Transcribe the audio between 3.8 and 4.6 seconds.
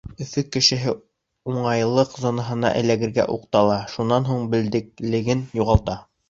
шунан һуң